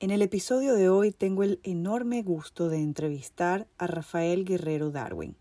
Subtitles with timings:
[0.00, 5.36] En el episodio de hoy tengo el enorme gusto de entrevistar a Rafael Guerrero Darwin.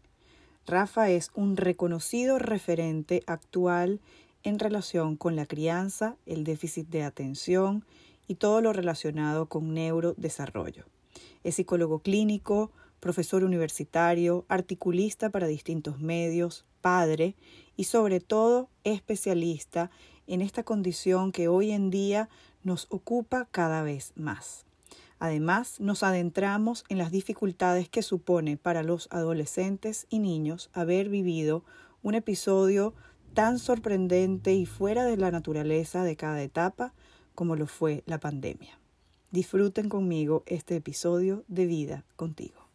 [0.68, 4.02] Rafa es un reconocido referente actual
[4.43, 7.86] en relación con la crianza, el déficit de atención
[8.27, 10.86] y todo lo relacionado con neurodesarrollo.
[11.43, 17.36] Es psicólogo clínico, profesor universitario, articulista para distintos medios, padre
[17.75, 19.89] y sobre todo especialista
[20.28, 22.29] en esta condición que hoy en día
[22.64, 24.65] nos ocupa cada vez más.
[25.17, 31.64] Además, nos adentramos en las dificultades que supone para los adolescentes y niños haber vivido
[32.03, 32.94] un episodio
[33.33, 36.94] tan sorprendente y fuera de la naturaleza de cada etapa
[37.36, 38.80] como lo fue la pandemia.
[39.31, 42.68] Disfruten conmigo este episodio de Vida contigo.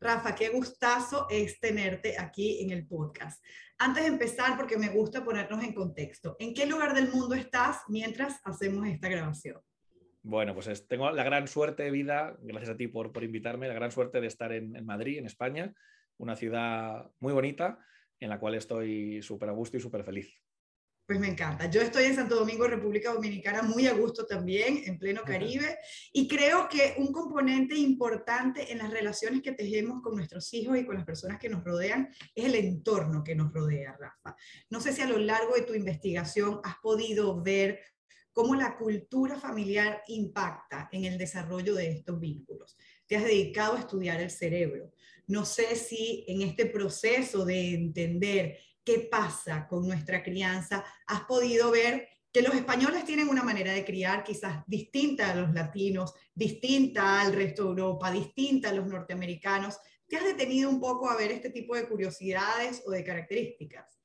[0.00, 3.40] Rafa, qué gustazo es tenerte aquí en el podcast.
[3.78, 7.82] Antes de empezar, porque me gusta ponernos en contexto, ¿en qué lugar del mundo estás
[7.88, 9.60] mientras hacemos esta grabación?
[10.22, 13.74] Bueno, pues tengo la gran suerte de vida, gracias a ti por, por invitarme, la
[13.74, 15.74] gran suerte de estar en, en Madrid, en España,
[16.18, 17.78] una ciudad muy bonita
[18.20, 20.32] en la cual estoy súper a gusto y súper feliz.
[21.04, 21.68] Pues me encanta.
[21.68, 25.76] Yo estoy en Santo Domingo, República Dominicana, muy a gusto también, en pleno Caribe,
[26.12, 30.86] y creo que un componente importante en las relaciones que tejemos con nuestros hijos y
[30.86, 34.36] con las personas que nos rodean es el entorno que nos rodea, Rafa.
[34.70, 37.80] No sé si a lo largo de tu investigación has podido ver
[38.32, 42.76] cómo la cultura familiar impacta en el desarrollo de estos vínculos.
[43.06, 44.92] Te has dedicado a estudiar el cerebro.
[45.26, 51.70] No sé si en este proceso de entender qué pasa con nuestra crianza, has podido
[51.70, 57.20] ver que los españoles tienen una manera de criar quizás distinta a los latinos, distinta
[57.20, 59.78] al resto de Europa, distinta a los norteamericanos.
[60.08, 64.00] ¿Te has detenido un poco a ver este tipo de curiosidades o de características?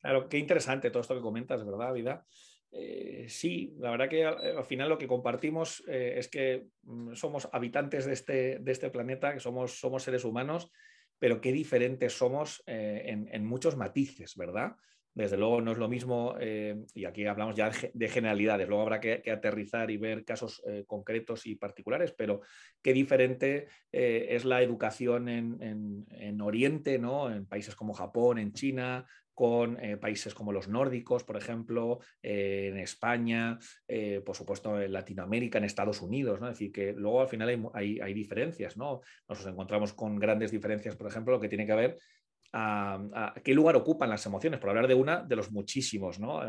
[0.00, 2.24] Claro, qué interesante todo esto que comentas, ¿verdad, Vida?
[2.70, 7.48] Eh, sí, la verdad que al, final lo que compartimos eh, es que mm, somos
[7.52, 10.70] habitantes de este, de este planeta, que somos, somos seres humanos
[11.18, 14.76] pero qué diferentes somos eh, en, muchos matices, ¿verdad?
[15.14, 19.00] Desde luego no es lo mismo, eh, y aquí hablamos ya de generalidades, luego habrá
[19.00, 22.40] que, aterrizar y ver casos eh, concretos y particulares, pero
[22.82, 27.32] qué diferente es la educación en, en, Oriente, ¿no?
[27.32, 29.06] en países como Japón, en China,
[29.38, 33.56] con eh, países como los nórdicos, por ejemplo, eh, en España,
[33.86, 36.48] eh, por supuesto en Latinoamérica, en Estados Unidos, ¿no?
[36.48, 39.00] Es decir, que luego al final hay, hay, diferencias, ¿no?
[39.28, 41.98] Nos encontramos con grandes diferencias, por ejemplo, lo que tiene que ver
[42.52, 46.40] a, qué lugar ocupan las emociones, por hablar de una de los muchísimos, ¿no?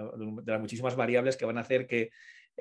[0.42, 2.10] de las muchísimas variables que van a hacer que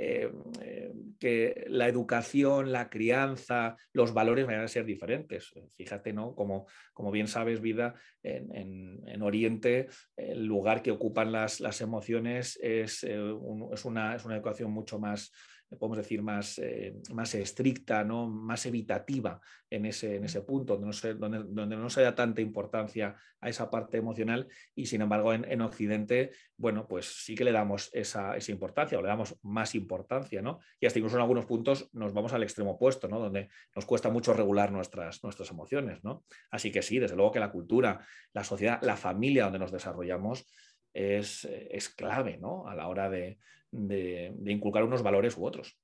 [0.00, 0.30] eh,
[0.62, 5.52] eh, que la educación, la crianza, los valores vayan a ser diferentes.
[5.76, 6.36] Fíjate, ¿no?
[6.36, 13.02] Como, como bien sabes, vida, en, Oriente, el lugar que ocupan las, las emociones es,
[13.02, 13.18] eh,
[13.72, 15.32] es, una, es una educación mucho más
[15.76, 18.26] podemos decir, más, eh, más estricta, ¿no?
[18.26, 22.14] más evitativa en ese, en ese punto, donde no, se, donde, donde no se da
[22.14, 27.34] tanta importancia a esa parte emocional y sin embargo en, en Occidente, bueno, pues sí
[27.34, 30.60] que le damos esa, esa, importancia o le damos más importancia, ¿no?
[30.80, 33.18] Y hasta incluso en algunos puntos nos vamos al extremo opuesto, ¿no?
[33.18, 36.24] Donde nos cuesta mucho regular nuestras, nuestras emociones, ¿no?
[36.50, 38.00] Así que sí, desde luego que la cultura,
[38.32, 40.46] la sociedad, la familia donde nos desarrollamos,
[40.94, 42.66] es, es, clave ¿no?
[42.66, 43.38] a la hora de,
[43.70, 45.78] de, inculcar unos valores u otros.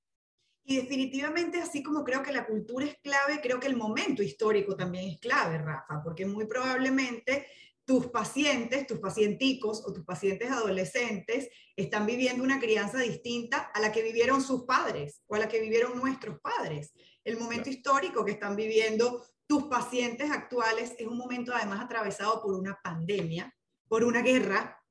[0.66, 4.76] Y definitivamente, así como creo que la cultura es clave, creo que el momento histórico
[4.76, 7.46] también es clave, Rafa, porque muy probablemente
[7.84, 13.92] tus pacientes, tus pacienticos o tus pacientes adolescentes están viviendo una crianza distinta a la
[13.92, 16.94] que vivieron sus padres o a la que vivieron nuestros padres.
[17.24, 22.54] El momento histórico que están viviendo tus pacientes actuales es un momento además atravesado por
[22.54, 23.54] una pandemia,
[23.86, 24.82] por una guerra,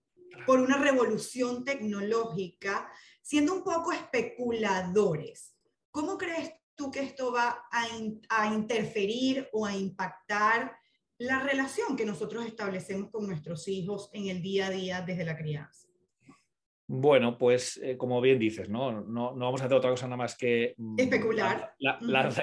[0.45, 2.89] por una revolución tecnológica,
[3.21, 5.55] siendo un poco especuladores.
[5.91, 10.75] ¿Cómo crees tú que esto va a, interferir o a impactar
[11.17, 15.37] la relación que nosotros establecemos con nuestros hijos en el día a día desde la
[15.37, 15.87] crianza?
[16.85, 18.91] Bueno, pues eh, como bien dices, ¿no?
[18.91, 19.33] ¿no?
[19.33, 20.73] No, vamos a hacer otra cosa nada más que...
[20.77, 21.73] Mm, especular.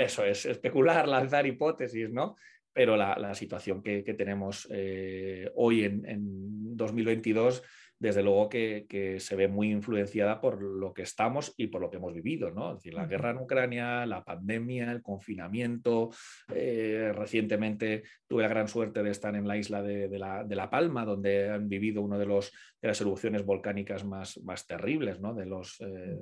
[0.01, 2.37] Eso es, especular, lanzar hipótesis, ¿no?
[2.73, 7.63] Pero la, situación que, tenemos eh, hoy en, en 2022
[8.01, 11.99] desde luego que, se ve muy influenciada por lo que estamos y por lo que
[11.99, 12.71] hemos vivido, ¿no?
[12.71, 16.09] Es decir, la guerra en Ucrania, la pandemia, el confinamiento.
[16.53, 21.51] Eh, recientemente tuve la gran suerte de estar en la isla de, la, Palma, donde
[21.51, 22.51] han vivido una de, los,
[22.81, 25.35] de las erupciones volcánicas más, más terribles, ¿no?
[25.35, 26.17] De los, eh,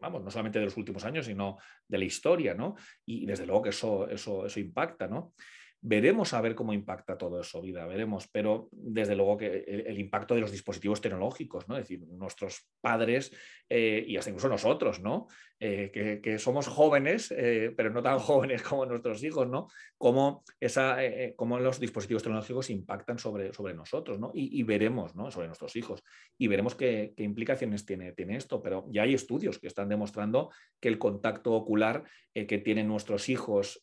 [0.00, 2.74] vamos, no solamente de los últimos años, sino de la historia, ¿no?
[3.04, 5.34] Y desde luego que eso, eso, eso impacta, ¿no?
[5.80, 10.34] Veremos a ver cómo impacta todo eso, vida, veremos, pero desde luego que el, impacto
[10.34, 11.76] de los dispositivos tecnológicos, ¿no?
[11.76, 13.32] Es decir, nuestros padres
[13.68, 15.28] eh, y hasta incluso nosotros, ¿no?
[15.60, 19.68] Eh, que, somos jóvenes, eh, pero no tan jóvenes como nuestros hijos, ¿no?
[19.96, 20.98] Cómo, esa,
[21.34, 24.30] cómo los dispositivos tecnológicos impactan sobre, sobre nosotros, ¿no?
[24.34, 25.30] Y, veremos, ¿no?
[25.32, 26.04] Sobre nuestros hijos.
[26.36, 30.50] Y veremos qué, implicaciones tiene, tiene, esto, pero ya hay estudios que están demostrando
[30.80, 33.80] que el contacto ocular que tienen nuestros hijos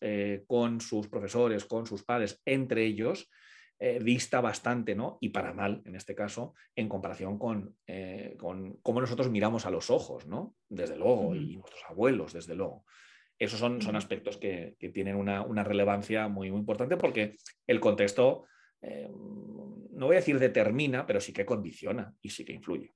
[0.47, 3.29] con sus profesores, con sus padres, entre ellos,
[3.77, 5.17] eh, dista bastante, ¿no?
[5.19, 9.69] Y para mal, en este caso, en comparación con, eh, con cómo nosotros miramos a
[9.69, 10.55] los ojos, ¿no?
[10.69, 12.85] Desde luego, y nuestros abuelos, desde luego.
[13.37, 17.35] Esos son, son aspectos que, tienen una, relevancia muy, muy importante porque
[17.67, 18.45] el contexto,
[18.81, 22.93] eh, no voy a decir determina, pero sí que condiciona y sí que influye.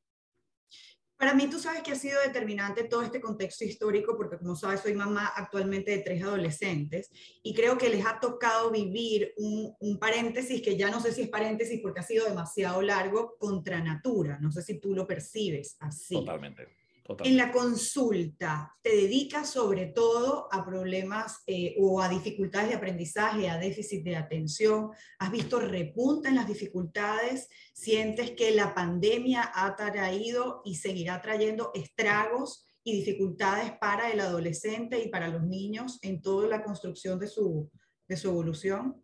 [1.19, 4.79] Para mí, tú sabes que ha sido determinante todo este contexto histórico, porque como sabes,
[4.79, 7.11] soy mamá actualmente de tres adolescentes
[7.43, 11.27] y creo que les ha tocado vivir un, paréntesis que ya no sé si es
[11.27, 14.39] paréntesis porque ha sido demasiado largo contra natura.
[14.39, 16.15] No sé si tú lo percibes así.
[16.15, 16.78] Totalmente.
[17.23, 23.49] En la consulta, ¿te dedicas sobre todo a problemas eh, o a dificultades de aprendizaje,
[23.49, 24.91] a déficit de atención?
[25.17, 27.49] ¿Has visto repunta en las dificultades?
[27.73, 35.03] ¿Sientes que la pandemia ha traído y seguirá trayendo estragos y dificultades para el adolescente
[35.03, 37.71] y para los niños en toda la construcción de su,
[38.07, 39.03] de su evolución?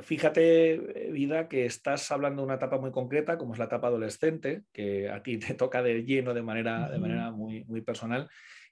[0.00, 4.62] Fíjate, Vida, que estás hablando de una etapa muy concreta, como es la etapa adolescente,
[4.72, 8.28] que a ti te toca de lleno de manera, de manera muy, muy personal.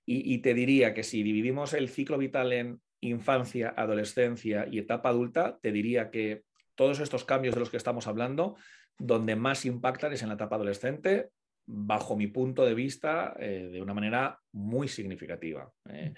[0.06, 5.58] Y, te diría que si dividimos el ciclo vital en infancia, adolescencia y etapa adulta,
[5.62, 6.43] te diría que
[6.75, 8.56] todos estos cambios de los que estamos hablando,
[8.99, 11.28] donde más impactan es en la etapa adolescente,
[11.64, 15.70] bajo mi punto de vista, eh, de una manera muy significativa.
[15.88, 16.12] Eh.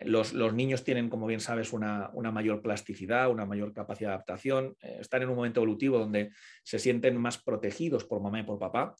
[0.00, 4.98] Los, niños tienen, como bien sabes, una, mayor plasticidad, una mayor capacidad de adaptación, eh,
[5.00, 6.32] están en un momento evolutivo donde
[6.64, 8.96] se sienten más protegidos por mamá y por papá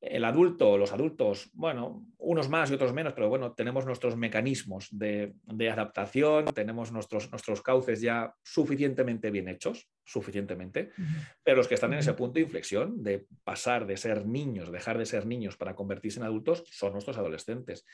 [0.00, 4.88] el adulto, los adultos, bueno, unos más y otros menos, pero bueno, tenemos nuestros mecanismos
[4.90, 5.34] de,
[5.70, 10.90] adaptación, tenemos nuestros, nuestros cauces ya suficientemente bien hechos, suficientemente,
[11.42, 14.98] pero los que están en ese punto de inflexión de pasar de ser niños, dejar
[14.98, 17.84] de ser niños para convertirse en adultos, son nuestros adolescentes.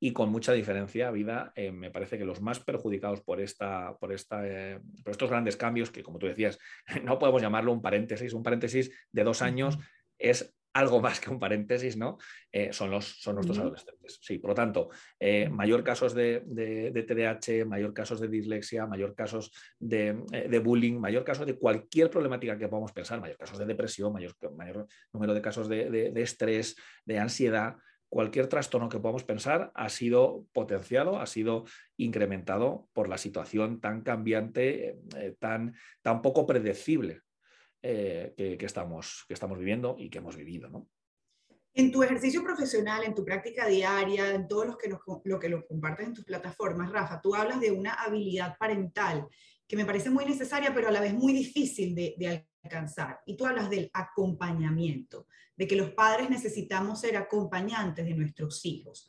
[0.00, 4.12] Y con mucha diferencia, vida, eh, me parece que los más perjudicados por, esta, por,
[4.12, 6.58] esta, eh, por estos grandes cambios, que como tú decías,
[7.04, 9.78] no podemos llamarlo un paréntesis, un paréntesis de dos años
[10.18, 12.18] es algo más que un paréntesis, ¿no?
[12.50, 14.18] Eh, son, los, son nuestros adolescentes.
[14.22, 14.88] Sí, por lo tanto,
[15.18, 20.58] eh, mayor casos de, de, TDAH, mayor casos de dislexia, mayor casos de, eh, de,
[20.58, 24.86] bullying, mayor casos de cualquier problemática que podamos pensar, mayor casos de depresión, mayor, mayor
[25.12, 27.76] número de casos de, estrés, de ansiedad,
[28.08, 31.64] cualquier trastorno que podamos pensar ha sido potenciado, ha sido
[31.96, 34.98] incrementado por la situación tan cambiante,
[35.38, 37.22] tan, tan poco predecible
[37.82, 40.68] eh, que, estamos, que estamos viviendo y que hemos vivido.
[40.68, 40.88] ¿no?
[41.74, 44.90] En tu ejercicio profesional, en tu práctica diaria, en todo lo que,
[45.24, 49.26] lo que lo compartes en tus plataformas, Rafa, tú hablas de una habilidad parental
[49.66, 53.20] que me parece muy necesaria, pero a la vez muy difícil de, alcanzar.
[53.24, 59.08] Y tú hablas del acompañamiento, de que los padres necesitamos ser acompañantes de nuestros hijos.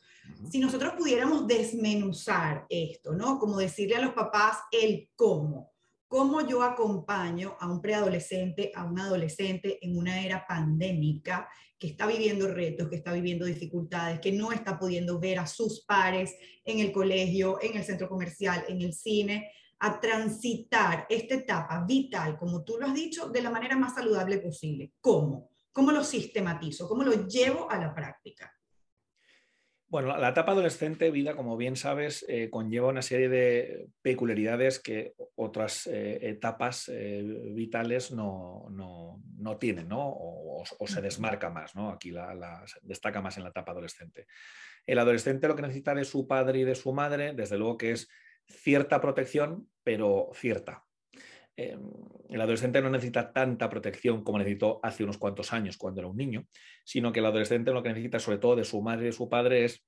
[0.50, 3.38] Si nosotros pudiéramos desmenuzar esto, ¿no?
[3.38, 5.73] Como decirle a los papás el cómo
[6.14, 12.06] cómo yo acompaño a un preadolescente, a un adolescente en una era pandémica que está
[12.06, 16.78] viviendo retos, que está viviendo dificultades, que no está pudiendo ver a sus pares en
[16.78, 22.62] el colegio, en el centro comercial, en el cine, a transitar esta etapa vital, como
[22.62, 24.92] tú lo has dicho, de la manera más saludable posible.
[25.00, 25.50] ¿Cómo?
[25.72, 26.88] ¿Cómo lo sistematizo?
[26.88, 28.53] ¿Cómo lo llevo a la práctica?
[29.94, 35.14] Bueno, la etapa adolescente, vida, como bien sabes, eh, conlleva una serie de peculiaridades que
[35.36, 37.22] otras eh, etapas eh,
[37.54, 38.66] vitales no,
[39.60, 40.00] tienen, ¿no?
[40.08, 41.90] O, se desmarca más, ¿no?
[41.90, 44.26] Aquí la, destaca más en la etapa adolescente.
[44.84, 47.92] El adolescente lo que necesita de su padre y de su madre, desde luego que
[47.92, 48.08] es
[48.48, 50.82] cierta protección, pero cierta.
[51.56, 56.16] El adolescente no necesita tanta protección como necesitó hace unos cuantos años cuando era un
[56.16, 56.46] niño,
[56.84, 59.28] sino que el adolescente lo que necesita sobre todo de su madre y de su
[59.28, 59.84] padre es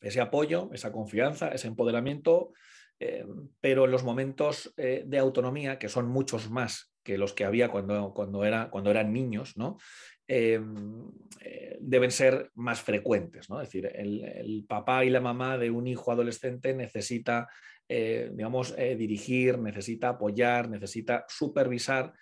[0.00, 2.52] ese apoyo, esa confianza, ese empoderamiento,
[3.00, 3.24] eh,
[3.60, 7.70] pero en los momentos eh, de autonomía, que son muchos más que los que había
[7.70, 9.78] cuando, cuando, era, cuando eran niños, ¿no?
[10.26, 13.48] em, eh, deben ser más frecuentes.
[13.48, 13.60] ¿no?
[13.60, 17.48] Es decir, el, papá y la mamá de un hijo adolescente necesita,
[17.88, 22.12] eh, digamos, dirigir, necesita apoyar, necesita supervisar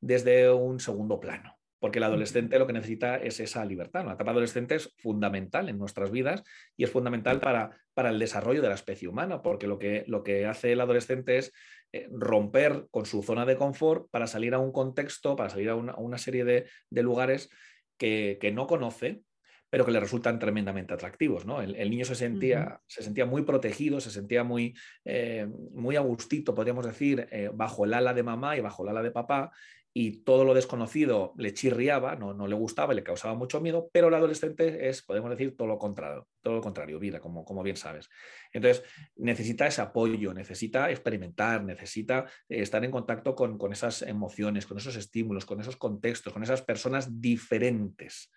[0.00, 4.04] desde un segundo plano porque el adolescente lo que necesita es esa libertad.
[4.04, 6.42] La etapa adolescente es fundamental en nuestras vidas
[6.76, 10.22] y es fundamental para, para el desarrollo de la especie humana, porque lo que, lo
[10.22, 11.52] que hace el adolescente es
[11.92, 15.74] eh, romper con su zona de confort para salir a un contexto, para salir a
[15.74, 17.48] una, serie de, lugares
[17.96, 19.22] que, no conoce,
[19.70, 21.46] pero que le resultan tremendamente atractivos.
[21.46, 21.60] ¿no?
[21.60, 26.54] El, niño se sentía, se sentía muy protegido, se sentía muy, eh, muy a gustito,
[26.54, 29.52] podríamos decir, eh, bajo el ala de mamá y bajo el ala de papá,
[29.94, 34.08] y todo lo desconocido le chirriaba, no, no le gustaba, le causaba mucho miedo, pero
[34.08, 37.76] el adolescente es, podemos decir, todo lo contrario, todo lo contrario, vida, como, como bien
[37.76, 38.08] sabes.
[38.52, 38.84] Entonces,
[39.16, 44.78] necesita ese apoyo, necesita experimentar, necesita eh, estar en contacto con, con esas emociones, con
[44.78, 48.30] esos estímulos, con esos contextos, con esas personas diferentes.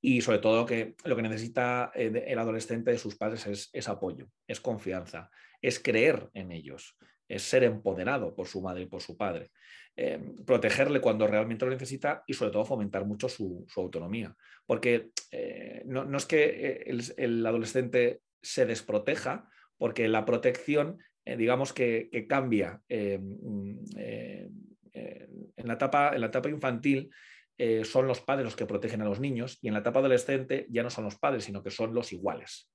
[0.00, 3.88] Y sobre todo que lo que necesita eh, el adolescente de sus padres es, es
[3.88, 5.30] apoyo, es confianza,
[5.66, 6.94] es creer en ellos,
[7.26, 9.50] es ser empoderado por su madre y por su padre.
[9.96, 14.36] Eh, protegerle cuando realmente lo necesita y sobre todo fomentar mucho su, autonomía.
[14.66, 16.44] Porque eh, no, es que
[16.86, 23.78] eh, el, adolescente se desproteja, porque la protección, digamos que, cambia mm,
[24.92, 27.10] en, la etapa, en la etapa infantil.
[27.84, 30.82] son los padres los que protegen a los niños y en la etapa adolescente ya
[30.82, 32.68] no son los padres, sino que son los iguales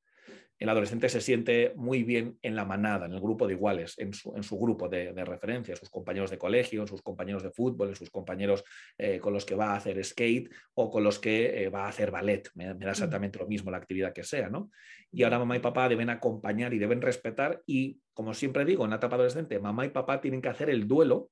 [0.60, 4.14] el adolescente se siente muy bien en la manada, en el grupo de iguales, en
[4.14, 8.66] su, grupo de, referencia, sus compañeros de colegio, sus compañeros de fútbol, sus compañeros
[8.98, 11.88] eh, con los que va a hacer skate o con los que eh, va a
[11.88, 12.50] hacer ballet.
[12.56, 14.70] Me, da exactamente lo mismo la actividad que sea, ¿no?
[15.12, 18.90] Y ahora mamá y papá deben acompañar y deben respetar y, como siempre digo, en
[18.90, 21.32] la etapa adolescente, mamá y papá tienen que hacer el duelo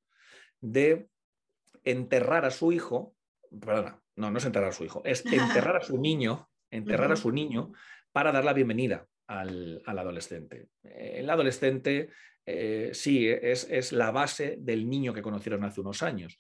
[0.62, 1.10] de
[1.84, 3.14] enterrar a su hijo,
[3.60, 7.18] perdona, no, no es enterrar a su hijo, es enterrar a su niño, enterrar a
[7.18, 7.74] su niño
[8.14, 10.68] para dar la bienvenida al, adolescente.
[10.84, 12.10] El adolescente
[12.46, 16.38] eh, sí es, es, la base del niño que conocieron hace unos años,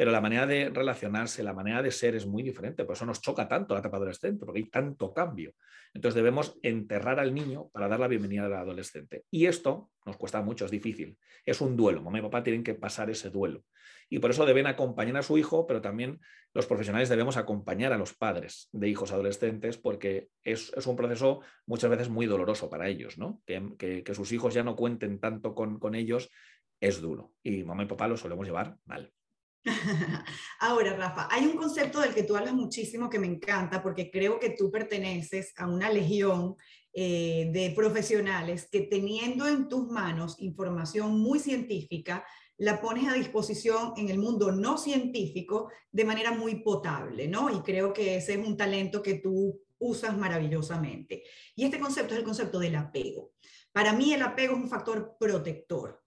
[0.00, 2.86] pero la manera de relacionarse, la manera de ser es muy diferente.
[2.86, 5.52] Por eso nos choca tanto la etapa adolescente, porque hay tanto cambio.
[5.92, 9.24] Entonces debemos enterrar al niño para dar la bienvenida al adolescente.
[9.30, 11.18] Y esto nos cuesta mucho, es difícil.
[11.44, 12.00] Es un duelo.
[12.00, 13.66] Mamá y papá tienen que pasar ese duelo.
[14.08, 16.18] Y por eso deben acompañar a su hijo, pero también
[16.54, 21.90] los profesionales debemos acompañar a los padres de hijos adolescentes porque es, un proceso muchas
[21.90, 23.42] veces muy doloroso para ellos, ¿no?
[23.44, 26.30] Que, sus hijos ya no cuenten tanto con, con ellos
[26.80, 27.34] es duro.
[27.42, 29.12] Y mamá y papá lo solemos llevar mal.
[30.60, 34.38] Ahora, Rafa, hay un concepto del que tú hablas muchísimo que me encanta porque creo
[34.38, 36.56] que tú perteneces a una legión
[36.92, 42.24] eh, de profesionales que teniendo en tus manos información muy científica,
[42.56, 47.48] la pones a disposición en el mundo no científico de manera muy potable, ¿no?
[47.48, 51.22] Y creo que ese es un talento que tú usas maravillosamente.
[51.54, 53.32] Y este concepto es el concepto del apego.
[53.72, 56.02] Para mí el apego es un factor protector.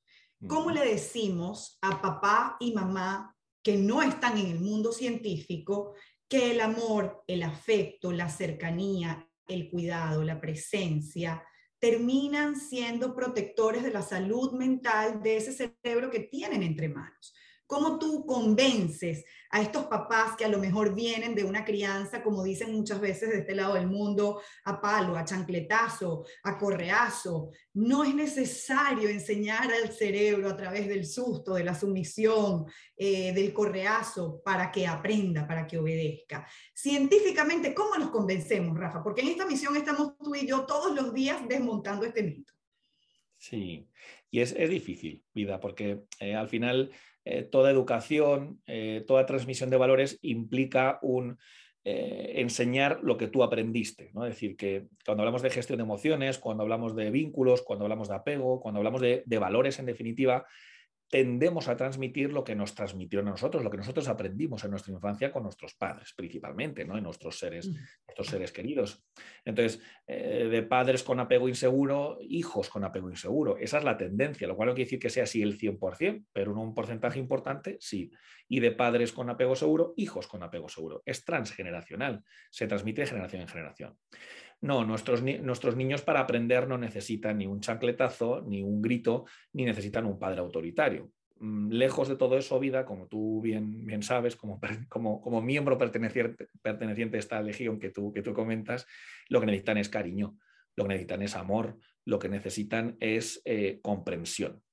[0.46, 3.33] ¿Cómo le decimos a papá y mamá
[3.64, 5.94] que no están en el mundo científico
[6.28, 11.44] que el amor, el afecto, la cercanía, el cuidado, la presencia,
[11.80, 17.34] terminan siendo protectores de la salud mental de ese cerebro que tienen entre manos.
[17.74, 22.44] ¿Cómo tú convences a estos papás que a lo mejor vienen de una crianza, como
[22.44, 27.50] dicen muchas veces de este lado del mundo, a palo, a chancletazo, a correazo?
[27.74, 33.52] No es necesario enseñar al cerebro a través del susto, de la sumisión, eh, del
[33.52, 36.48] correazo, para que aprenda, para que obedezca.
[36.76, 39.02] Científicamente, ¿cómo nos convencemos, Rafa?
[39.02, 42.54] Porque en esta misión estamos tú y yo todos los días desmontando este mito.
[43.44, 43.90] Sí,
[44.32, 46.92] y es, difícil, vida, porque eh, al final
[47.26, 51.38] eh, toda educación, eh, toda transmisión de valores implica un
[51.86, 54.12] enseñar lo que tú aprendiste.
[54.14, 54.26] ¿no?
[54.26, 58.08] Es decir, que cuando hablamos de gestión de emociones, cuando hablamos de vínculos, cuando hablamos
[58.08, 60.46] de apego, cuando hablamos de valores en definitiva,
[61.14, 64.92] tendemos a transmitir lo que nos transmitieron a nosotros, lo que nosotros aprendimos en nuestra
[64.92, 66.98] infancia con nuestros padres, principalmente, ¿no?
[66.98, 67.70] En nuestros seres,
[68.08, 69.06] nuestros seres queridos.
[69.46, 73.58] Entonces, eh, de padres con apego inseguro, hijos con apego inseguro.
[73.60, 76.52] Esa es la tendencia, lo cual no quiere decir que sea así el 100%, pero
[76.52, 78.10] en un porcentaje importante sí.
[78.48, 81.04] Y de padres con apego seguro, hijos con apego seguro.
[81.06, 84.00] Es transgeneracional, se transmite de generación en generación.
[84.64, 89.66] No, nuestros, nuestros, niños para aprender no necesitan ni un chancletazo, ni un grito, ni
[89.66, 91.12] necesitan un padre autoritario.
[91.40, 95.78] Mm, lejos de todo eso, vida, como tú bien, bien sabes, como, como, como miembro
[95.78, 98.88] perteneciente, perteneciente, a esta legión que tú, que tú comentas,
[99.28, 100.38] lo que necesitan es cariño,
[100.78, 104.64] lo que necesitan es amor, lo que necesitan es eh, comprensión.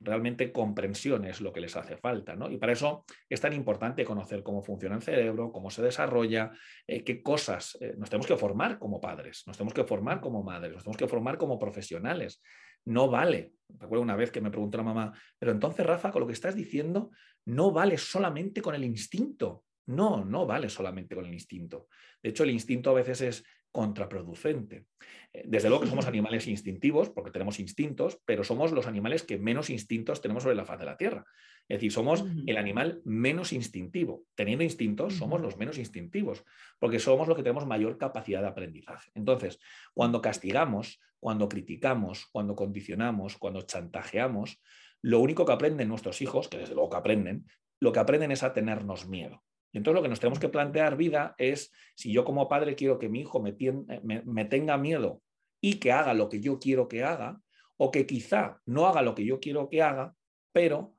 [0.00, 2.34] Realmente comprensión es lo que les hace falta.
[2.34, 2.50] ¿no?
[2.50, 6.50] Y para eso es tan importante conocer cómo funciona el cerebro, cómo se desarrolla,
[6.86, 10.42] eh, qué cosas eh, nos tenemos que formar como padres, nos tenemos que formar como
[10.42, 12.42] madres, nos tenemos que formar como profesionales.
[12.86, 13.52] No vale.
[13.68, 16.54] Recuerdo una vez que me preguntó la mamá, pero entonces, Rafa, con lo que estás
[16.54, 17.10] diciendo,
[17.44, 19.64] no vale solamente con el instinto.
[19.86, 21.88] No, no vale solamente con el instinto.
[22.22, 24.86] De hecho, el instinto a veces es contraproducente.
[25.32, 29.38] Eh, desde luego que somos animales instintivos, porque tenemos instintos, pero somos los animales que
[29.38, 31.24] menos instintos tenemos sobre la faz de la Tierra.
[31.68, 34.24] Es decir, somos el animal menos instintivo.
[34.34, 36.44] Teniendo instintos, somos los menos instintivos,
[36.80, 39.12] porque somos los que tenemos mayor capacidad de aprendizaje.
[39.14, 39.60] Entonces,
[39.94, 44.60] cuando castigamos, cuando criticamos, cuando condicionamos, cuando chantajeamos,
[45.00, 47.46] lo único que aprenden nuestros hijos, que desde luego que aprenden,
[47.78, 49.42] lo que aprenden es a tenernos miedo.
[49.72, 52.98] Y entonces lo que nos tenemos que plantear vida es si yo como padre quiero
[52.98, 55.22] que mi hijo eh, me, tenga miedo
[55.60, 57.40] y que haga lo que yo quiero que haga,
[57.76, 60.14] o que quizá no haga lo que yo quiero que haga,
[60.52, 60.94] pero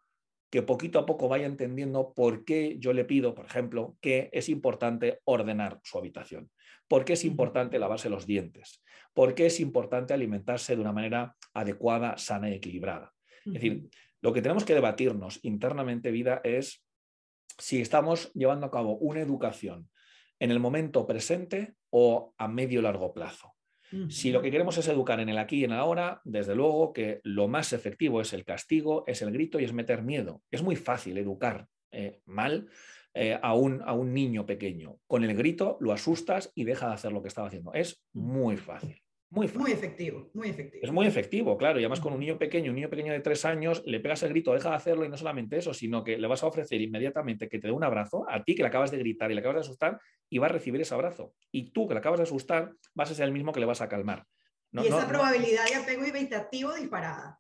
[0.50, 4.50] que poquito a poco vaya entendiendo por qué yo le pido, por ejemplo, que es
[4.50, 6.50] importante ordenar su habitación,
[6.88, 11.36] por qué es importante lavarse los dientes, por qué es importante alimentarse de una manera
[11.54, 13.14] adecuada, sana y equilibrada.
[13.46, 13.90] Es decir,
[14.22, 16.84] lo que tenemos que debatirnos internamente, vida, es
[17.58, 19.90] si estamos llevando a cabo una educación
[20.40, 23.54] en el momento presente o a medio largo plazo.
[24.08, 26.94] Si lo que queremos es educar en el aquí y en el ahora, desde luego
[26.94, 30.42] que lo más efectivo es el castigo, es el grito y es meter miedo.
[30.50, 32.70] Es muy fácil educar eh, mal
[33.14, 34.98] eh, a, un, a un niño pequeño.
[35.08, 37.74] Con el grito lo asustas y deja de hacer lo que estaba haciendo.
[37.74, 39.01] Es muy fácil.
[39.32, 40.84] Muy, efectivo, muy efectivo.
[40.84, 41.80] Es muy efectivo, claro.
[41.80, 44.30] Y además con un niño pequeño, un niño pequeño de tres años, le pegas el
[44.30, 47.48] grito, deja de hacerlo y no solamente eso, sino que le vas a ofrecer inmediatamente
[47.48, 49.56] que te dé un abrazo a ti que le acabas de gritar y le acabas
[49.56, 51.34] de asustar y va a recibir ese abrazo.
[51.50, 53.80] Y tú que le acabas de asustar vas a ser el mismo que le vas
[53.80, 54.28] a calmar.
[54.74, 57.40] y esa probabilidad de apego evitativo disparada.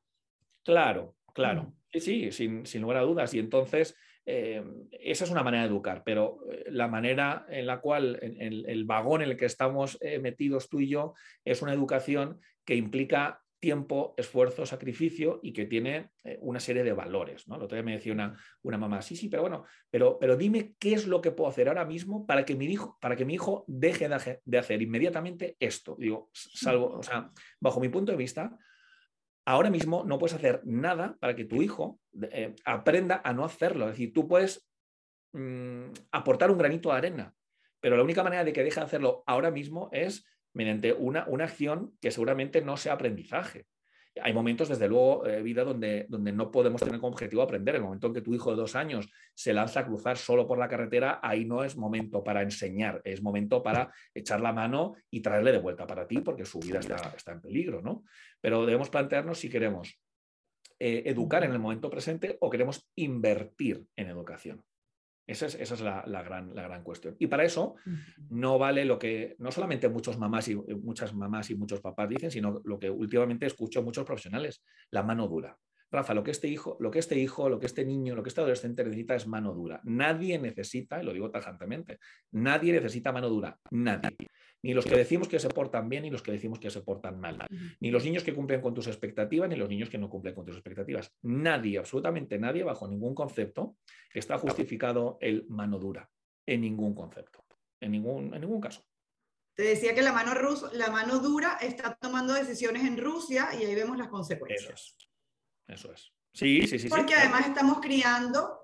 [0.64, 1.74] Claro, claro.
[1.92, 3.34] Sí, sí, sin, sin lugar a dudas.
[3.34, 7.82] Y entonces eh, esa es una manera de educar, pero eh, la manera en la
[7.82, 11.13] cual el vagón en el que estamos eh, metidos tú y yo
[11.44, 16.10] es una educación que implica tiempo, esfuerzo, sacrificio y que tiene
[16.40, 17.48] una serie de valores.
[17.48, 17.58] ¿no?
[17.58, 20.74] El otro día me decía una, una mamá, sí, sí, pero bueno, pero, pero dime
[20.80, 23.36] qué es lo que puedo hacer ahora mismo para que mi hijo, para que mi
[23.36, 24.10] hijo deje
[24.46, 25.96] de hacer inmediatamente esto.
[26.00, 27.29] Digo, salvo, o sea,
[27.60, 28.57] bajo mi punto de vista,
[29.46, 32.00] ahora mismo no puedes hacer nada para que tu hijo
[32.32, 33.86] eh, aprenda a no hacerlo.
[33.86, 34.68] Es decir, tú puedes
[35.34, 37.36] mm, aportar un granito de arena,
[37.80, 41.46] pero la única manera de que deje de hacerlo ahora mismo es mediante una, una
[41.46, 43.66] acción que seguramente no sea aprendizaje.
[44.22, 47.76] Hay momentos, desde luego, eh, vida donde, donde no podemos tener como objetivo aprender.
[47.76, 50.58] El momento en que tu hijo de dos años se lanza a cruzar solo por
[50.58, 55.22] la carretera, ahí no es momento para enseñar, es momento para echar la mano y
[55.22, 58.04] traerle de vuelta para ti, porque su vida está, en peligro, ¿no?
[58.42, 59.98] Pero debemos plantearnos si queremos
[60.80, 64.64] eh, educar en el momento presente o queremos invertir en educación.
[65.31, 67.15] Esa es, la, gran, la, gran, cuestión.
[67.20, 67.75] Y para eso
[68.29, 72.31] no vale lo que no solamente muchos mamás y, muchas mamás y muchos papás dicen,
[72.31, 75.57] sino lo que últimamente escucho muchos profesionales, la mano dura.
[75.91, 78.29] Rafa, lo que este hijo, lo que este hijo, lo que este niño, lo que
[78.29, 79.81] este adolescente necesita es mano dura.
[79.83, 82.00] Nadie necesita, y lo digo tajantemente,
[82.31, 83.57] nadie necesita mano dura.
[83.72, 84.29] Nadie.
[84.64, 87.20] Ni los que decimos que se portan bien, ni los que decimos que se portan
[87.20, 87.48] mal.
[87.80, 90.46] Ni los niños que cumplen con tus expectativas, ni los niños que no cumplen con
[90.46, 91.12] tus expectativas.
[91.24, 93.78] Nadie, absolutamente nadie, bajo ningún concepto,
[94.14, 96.10] está justificado el mano dura.
[96.46, 97.44] En ningún concepto.
[97.80, 98.84] En ningún, en ningún caso.
[99.56, 100.34] Te decía que la mano,
[100.74, 104.70] la mano dura está tomando decisiones en Rusia y ahí vemos las consecuencias.
[104.70, 105.10] Eso es.
[105.68, 106.14] Eso es.
[106.34, 106.88] Sí, sí, sí.
[106.88, 108.61] Porque además estamos criando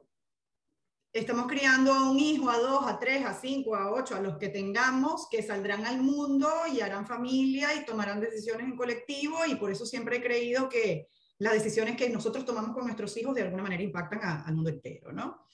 [1.14, 4.38] estamos criando a un hijo, a dos, a tres, a cinco, a ocho, a los
[4.38, 9.56] que tengamos, que saldrán al mundo y harán familia y tomarán decisiones en colectivo y
[9.56, 11.08] por eso siempre he creído que
[11.40, 15.12] las decisiones que nosotros tomamos con nuestros hijos de alguna manera impactan al mundo entero,
[15.12, 15.46] ¿no?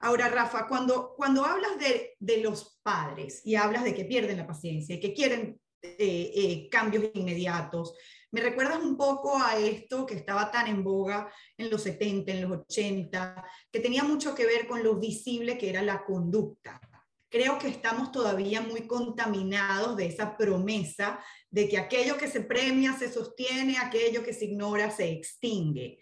[0.00, 4.46] Ahora, Rafa, cuando, cuando hablas de, de, los padres y hablas de que pierden la
[4.46, 7.94] paciencia y que quieren eh, eh, cambios inmediatos,
[8.34, 12.42] me recuerdas un poco a esto que estaba tan en boga en los 70, en
[12.42, 16.80] los 80, que tenía mucho que ver con lo visible que era la conducta.
[17.28, 22.98] Creo que estamos todavía muy contaminados de esa promesa de que aquello que se premia
[22.98, 26.00] se sostiene, aquello que se ignora se extingue.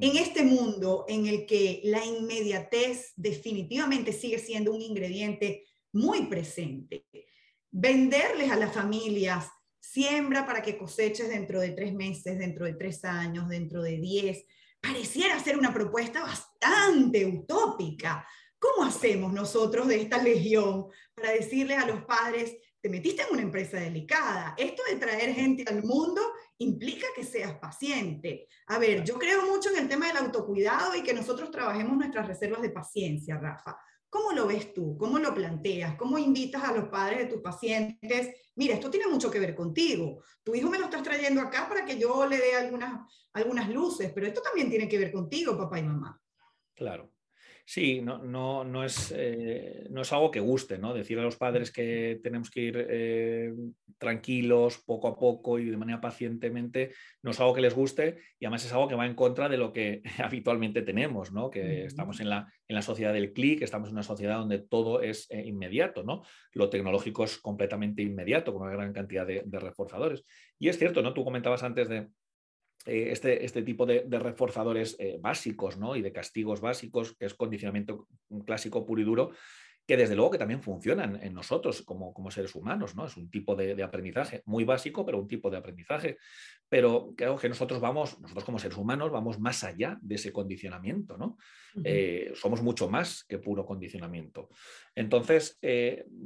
[0.00, 7.06] En este mundo en el que la inmediatez definitivamente sigue siendo un ingrediente muy presente,
[7.70, 9.46] venderles a las familias
[9.80, 14.44] siembra para que coseches dentro de tres meses, dentro de tres años, dentro de diez.
[14.80, 18.26] Pareciera ser una propuesta bastante utópica.
[18.58, 23.42] ¿Cómo hacemos nosotros de esta legión para decirles a los padres, te metiste en una
[23.42, 24.54] empresa delicada?
[24.56, 26.22] Esto de traer gente al mundo
[26.58, 28.48] implica que seas paciente.
[28.66, 32.26] A ver, yo creo mucho en el tema del autocuidado y que nosotros trabajemos nuestras
[32.26, 33.78] reservas de paciencia, Rafa.
[34.10, 34.96] ¿Cómo lo ves tú?
[34.96, 35.96] ¿Cómo lo planteas?
[35.96, 38.34] ¿Cómo invitas a los padres de tus pacientes?
[38.56, 40.22] Mira, esto tiene mucho que ver contigo.
[40.42, 44.10] Tu hijo me lo estás trayendo acá para que yo le dé algunas, algunas luces,
[44.14, 46.20] pero esto también tiene que ver contigo, papá y mamá.
[46.74, 47.12] Claro.
[47.70, 50.94] Sí, no, no, no, es, eh, no es algo que guste, ¿no?
[50.94, 53.52] Decir a los padres que tenemos que ir eh,
[53.98, 58.46] tranquilos, poco a poco y de manera pacientemente, no es algo que les guste y
[58.46, 61.50] además es algo que va en contra de lo que habitualmente tenemos, ¿no?
[61.50, 65.02] Que estamos en la, en la sociedad del clic, estamos en una sociedad donde todo
[65.02, 66.22] es eh, inmediato, ¿no?
[66.54, 70.24] Lo tecnológico es completamente inmediato, con una gran cantidad de, de reforzadores.
[70.58, 71.12] Y es cierto, ¿no?
[71.12, 72.08] Tú comentabas antes de,
[72.86, 75.96] eh, este, este, tipo de, reforzadores eh, básicos ¿no?
[75.96, 78.06] y de castigos básicos, que es condicionamiento
[78.46, 79.30] clásico puro y duro,
[79.86, 83.06] que desde luego que también funcionan en nosotros como, como seres humanos, ¿no?
[83.06, 86.18] Es un tipo de, aprendizaje muy básico, pero un tipo de aprendizaje.
[86.68, 91.16] Pero creo que nosotros vamos, nosotros como seres humanos, vamos más allá de ese condicionamiento,
[91.16, 91.38] ¿no?
[91.84, 94.50] Eh, somos mucho más que puro condicionamiento.
[94.94, 95.58] Entonces,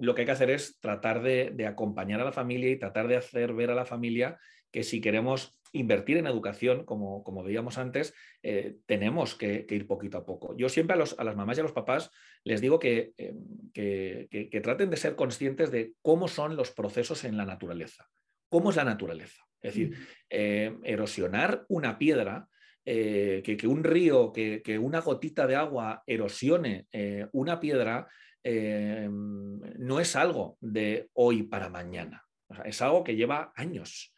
[0.01, 3.07] lo que hay que hacer es tratar de, de acompañar a la familia y tratar
[3.07, 4.41] de hacer ver a la familia
[4.73, 10.19] que si queremos invertir en educación, como, como veíamos antes, eh, tenemos que, ir poquito
[10.19, 10.57] a poco.
[10.57, 12.11] Yo siempre a, los, a, las mamás y a los papás
[12.45, 17.37] les digo que, eh, que, traten de ser conscientes de cómo son los procesos en
[17.37, 18.09] la naturaleza.
[18.49, 19.43] ¿Cómo es la naturaleza?
[19.61, 19.97] Es decir,
[20.29, 22.49] eh, erosionar una piedra,
[22.85, 26.89] que, un río, que, una gotita de agua erosione
[27.31, 28.09] una piedra,
[28.43, 32.27] no es algo de hoy para mañana.
[32.65, 34.12] es algo que lleva años.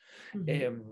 [0.47, 0.83] Em,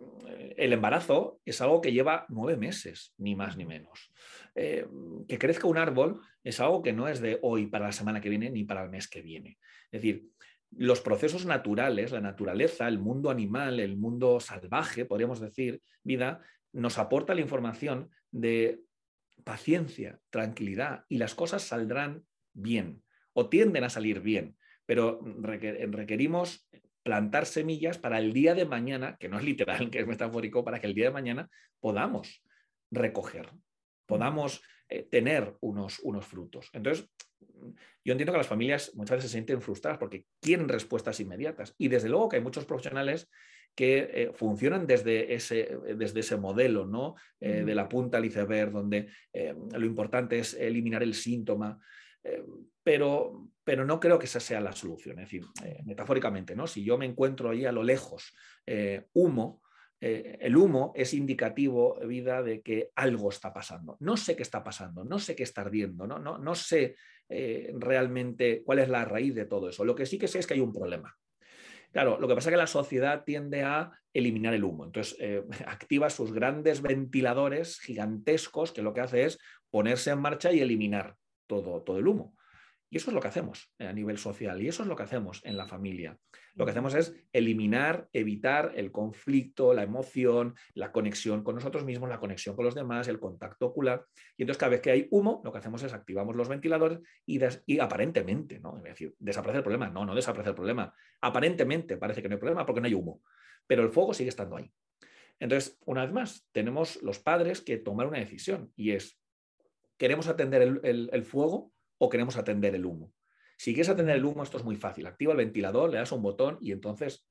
[0.56, 4.12] el embarazo es algo que lleva nueve meses, ni más ni menos.
[4.54, 8.20] Em, que crezca un árbol es algo que no es de hoy para la semana
[8.20, 9.58] que viene ni para el mes que viene.
[9.90, 10.28] Es decir,
[10.70, 16.40] los procesos naturales, la naturaleza, el mundo animal, el mundo salvaje, podríamos decir, vida,
[16.72, 18.80] nos aporta la información de
[19.44, 22.24] paciencia, tranquilidad y las cosas saldrán
[22.54, 23.02] bien
[23.34, 26.68] o tienden a salir bien, pero requerimos
[27.02, 30.80] plantar semillas para el día de mañana, que no es literal, que es metafórico, para
[30.80, 32.42] que el día de mañana podamos
[32.90, 33.50] recoger,
[34.06, 36.68] podamos eh, tener unos, unos frutos.
[36.72, 37.08] Entonces,
[38.04, 41.74] yo entiendo que las familias muchas veces se sienten frustradas porque quieren respuestas inmediatas.
[41.78, 43.28] Y desde luego que hay muchos profesionales
[43.74, 47.14] que eh, funcionan desde ese, desde ese modelo, ¿no?
[47.40, 51.78] Eh, de la punta al iceberg, donde lo importante es eliminar el síntoma.
[52.82, 55.18] pero, pero no creo que esa sea la solución.
[55.18, 56.66] Es decir, eh, metafóricamente, ¿no?
[56.66, 58.34] si yo me encuentro ahí a lo lejos
[58.66, 59.62] eh, humo,
[60.00, 63.96] eh, el humo es indicativo, vida, de que algo está pasando.
[64.00, 66.96] No sé qué está pasando, no sé qué está ardiendo, no, no, no sé
[67.28, 69.86] realmente cuál es la raíz de todo eso.
[69.86, 71.16] Lo que sí que sé es que hay un problema.
[71.90, 74.84] Claro, lo que pasa es que la sociedad tiende a eliminar el humo.
[74.84, 75.16] Entonces,
[75.66, 79.38] activa sus grandes ventiladores gigantescos que lo que hace es
[79.70, 82.36] ponerse en marcha y eliminar todo, todo el humo.
[82.92, 85.40] Y eso es lo que hacemos a nivel social y eso es lo que hacemos
[85.46, 86.18] en la familia.
[86.52, 92.10] Lo que hacemos es eliminar, evitar el conflicto, la emoción, la conexión con nosotros mismos,
[92.10, 94.04] la conexión con los demás, el contacto ocular.
[94.36, 97.40] Y entonces cada vez que hay humo, lo que hacemos es activamos los ventiladores y,
[97.64, 98.76] y aparentemente, ¿no?
[98.76, 99.88] Es decir, desaparece el problema.
[99.88, 100.94] No, no desaparece el problema.
[101.22, 103.22] Aparentemente parece que no hay problema porque no hay humo,
[103.66, 104.70] pero el fuego sigue estando ahí.
[105.40, 109.18] Entonces, una vez más, tenemos los padres que tomar una decisión y es,
[109.96, 111.72] ¿queremos atender el fuego
[112.02, 113.12] o queremos atender el humo.
[113.56, 115.06] Si quieres atender el humo, esto es muy fácil.
[115.06, 117.28] Activa el ventilador, le das un botón y entonces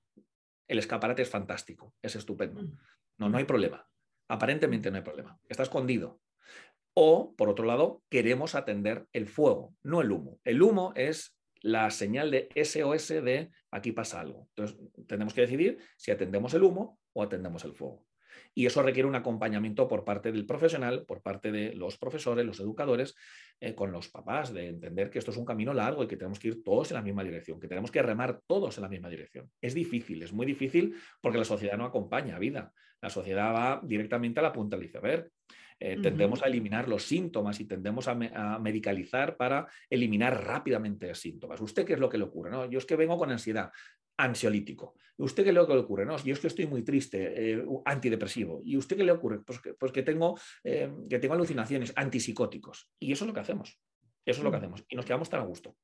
[0.65, 2.63] el escaparate es fantástico, es estupendo.
[2.63, 2.77] Mm.
[3.17, 3.85] No, no hay problema.
[4.29, 5.37] Aparentemente no hay problema.
[5.49, 6.21] Está escondido.
[6.93, 10.39] O, por otro lado, queremos atender el fuego, no el humo.
[10.45, 14.47] El humo es la señal de SOS de aquí pasa algo.
[14.55, 18.05] Entonces, tenemos que decidir si atendemos el humo o atendemos el fuego.
[18.53, 22.59] Y eso requiere un acompañamiento por parte del profesional, por parte de los profesores, los
[22.59, 23.15] educadores,
[23.59, 26.39] eh, con los papás, de entender que esto es un camino largo y que tenemos
[26.39, 29.09] que ir todos en la misma dirección, que tenemos que remar todos en la misma
[29.09, 29.49] dirección.
[29.61, 32.73] Es difícil, es muy difícil porque la sociedad no acompaña a vida.
[33.01, 35.31] La sociedad va directamente a la punta del iceberg.
[35.83, 38.13] Eh, tendemos a eliminar los síntomas y tendemos a,
[38.59, 41.59] medicalizar para eliminar rápidamente síntomas.
[41.59, 42.51] ¿Usted qué es lo que le ocurre?
[42.51, 42.69] No?
[42.69, 43.71] Yo es que vengo con ansiedad
[44.17, 44.95] ansiolítico.
[45.17, 46.05] ¿Y usted qué le ocurre?
[46.05, 48.61] No, yo es que estoy muy triste, eh, antidepresivo.
[48.63, 49.39] ¿Y usted qué le ocurre?
[49.41, 52.89] Pues que, pues que tengo, eh, que tengo alucinaciones, antipsicóticos.
[52.99, 53.79] Y eso es lo que hacemos.
[54.25, 54.59] Eso es lo que mm.
[54.59, 54.85] hacemos.
[54.89, 55.75] Y nos quedamos tan a gusto.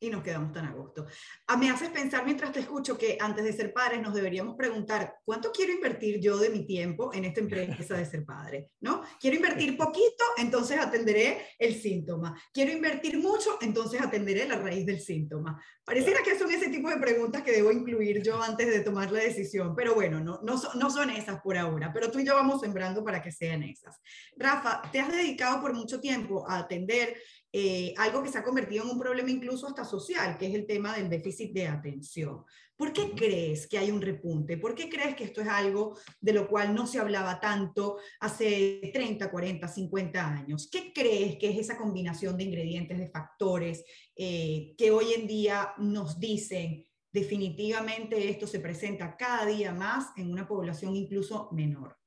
[0.00, 1.06] Y nos quedamos tan a gusto.
[1.46, 5.16] Ah, me haces pensar mientras te escucho que antes de ser padres nos deberíamos preguntar,
[5.24, 8.70] ¿cuánto quiero invertir yo de mi tiempo en esta empresa de ser padre?
[8.80, 9.02] ¿No?
[9.20, 12.40] Quiero invertir poquito, entonces atenderé el síntoma.
[12.52, 15.60] Quiero invertir mucho, entonces atenderé la raíz del síntoma.
[15.84, 19.20] Pareciera que son ese tipo de preguntas que debo incluir yo antes de tomar la
[19.20, 22.60] decisión, pero bueno, no, no, no son esas por ahora, pero tú y yo vamos
[22.60, 23.98] sembrando para que sean esas.
[24.36, 27.16] Rafa, te has dedicado por mucho tiempo a atender
[27.52, 30.66] eh, algo que se ha convertido en un problema incluso hasta social, que es el
[30.66, 32.44] tema del déficit de atención.
[32.78, 34.56] ¿Por qué crees que hay un repunte?
[34.56, 38.92] ¿Por qué crees que esto es algo de lo cual no se hablaba tanto hace
[38.94, 40.68] 30, 40, 50 años?
[40.70, 43.84] ¿Qué crees que es esa combinación de ingredientes, de factores
[44.14, 50.30] eh, que hoy en día nos dicen definitivamente esto se presenta cada día más en
[50.30, 51.97] una población incluso menor?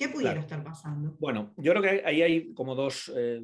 [0.00, 1.14] ¿Qué pudiera estar pasando?
[1.20, 3.38] Bueno, yo creo que ahí hay como dos, eh,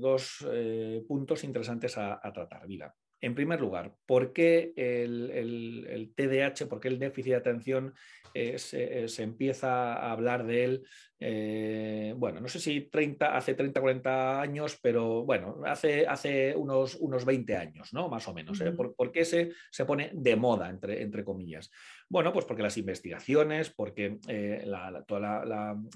[0.50, 2.66] eh, puntos interesantes a, tratar.
[2.66, 7.94] Mira, en primer lugar, ¿por qué el, el, TDAH, por qué el déficit de atención
[8.32, 10.86] eh, se, empieza a hablar de él?
[11.18, 17.24] Bueno, no sé si 30, hace 30, 40 años, pero bueno, hace, hace unos, unos
[17.24, 18.08] 20 años, ¿no?
[18.08, 18.62] Más o menos.
[18.96, 21.70] ¿Por, qué se, se pone de moda, entre, entre comillas?
[22.08, 24.64] Bueno, pues porque las investigaciones, porque eh,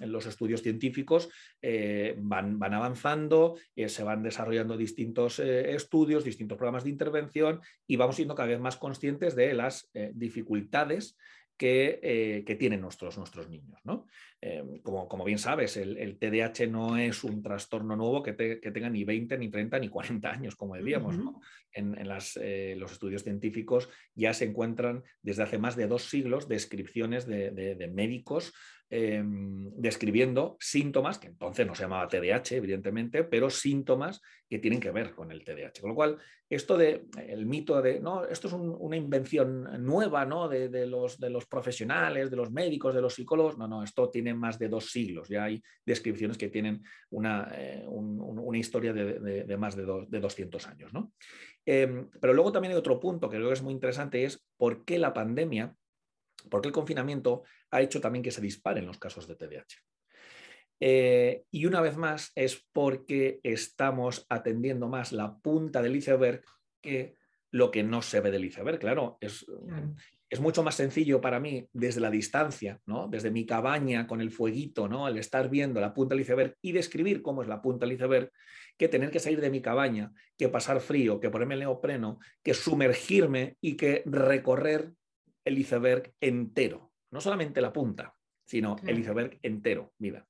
[0.00, 1.28] los estudios científicos
[1.62, 7.96] eh, van, van, avanzando, eh, se van desarrollando distintos estudios, distintos programas de intervención y
[7.96, 11.16] vamos siendo cada vez más conscientes de las dificultades
[11.60, 13.78] que, que, tienen nuestros, nuestros niños.
[13.84, 14.06] ¿no?
[14.82, 18.88] como, como, bien sabes, el, el, TDAH no es un trastorno nuevo que, que, tenga
[18.88, 21.18] ni 20, ni 30, ni 40 años, como decíamos.
[21.18, 21.40] ¿no?
[21.72, 21.96] en,
[22.40, 27.90] eh, los estudios científicos ya se encuentran desde hace más de dos siglos descripciones de,
[27.92, 28.52] médicos
[28.90, 34.90] em, describiendo síntomas, que entonces no se llamaba TDAH, evidentemente, pero síntomas que tienen que
[34.90, 35.80] ver con el TDAH.
[35.80, 40.48] Con lo cual, esto de el mito de, no, esto es una invención nueva ¿no?
[40.48, 44.34] de, los, de los profesionales, de los médicos, de los psicólogos, no, no, esto tiene
[44.34, 49.76] más de dos siglos, ya hay descripciones que tienen una, eh, una historia de, más
[49.76, 50.92] de, de 200 años.
[50.92, 51.12] ¿no?
[51.64, 54.84] Em, pero luego también hay otro punto que creo que es muy interesante, es por
[54.84, 55.76] qué la pandemia,
[56.42, 59.76] por qué el confinamiento ha hecho también que se disparen los casos de TDAH.
[60.82, 66.42] Eh, y una vez más es porque estamos atendiendo más la punta del iceberg
[66.80, 67.16] que
[67.50, 68.78] lo que no se ve del iceberg.
[68.78, 69.44] Claro, es,
[70.30, 73.08] es mucho más sencillo para mí desde la distancia, ¿no?
[73.08, 75.08] desde mi cabaña con el fueguito, ¿no?
[75.08, 78.30] el estar viendo la punta del iceberg y describir cómo es la punta del iceberg,
[78.78, 82.54] que tener que salir de mi cabaña, que pasar frío, que ponerme el neopreno, que
[82.54, 84.92] sumergirme y que recorrer
[85.44, 90.26] el iceberg entero, no solamente la punta, sino el iceberg entero, mira.